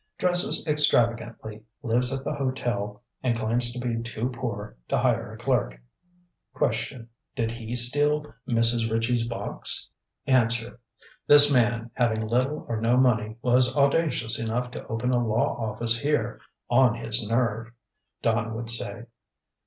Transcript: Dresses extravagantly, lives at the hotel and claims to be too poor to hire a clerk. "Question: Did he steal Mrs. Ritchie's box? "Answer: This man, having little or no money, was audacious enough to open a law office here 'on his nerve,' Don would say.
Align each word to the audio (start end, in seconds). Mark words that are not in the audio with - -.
Dresses 0.17 0.65
extravagantly, 0.65 1.61
lives 1.83 2.11
at 2.11 2.23
the 2.25 2.33
hotel 2.33 3.03
and 3.23 3.37
claims 3.37 3.71
to 3.71 3.79
be 3.79 4.01
too 4.01 4.29
poor 4.33 4.75
to 4.87 4.97
hire 4.97 5.33
a 5.33 5.37
clerk. 5.37 5.79
"Question: 6.55 7.07
Did 7.35 7.51
he 7.51 7.75
steal 7.75 8.33
Mrs. 8.49 8.89
Ritchie's 8.89 9.27
box? 9.27 9.89
"Answer: 10.25 10.79
This 11.27 11.53
man, 11.53 11.91
having 11.93 12.25
little 12.27 12.65
or 12.67 12.81
no 12.81 12.97
money, 12.97 13.37
was 13.43 13.77
audacious 13.77 14.39
enough 14.39 14.71
to 14.71 14.87
open 14.87 15.11
a 15.11 15.23
law 15.23 15.55
office 15.55 15.99
here 15.99 16.41
'on 16.67 16.95
his 16.95 17.23
nerve,' 17.27 17.69
Don 18.23 18.55
would 18.55 18.71
say. 18.71 19.05